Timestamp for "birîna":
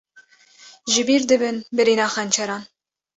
1.75-2.07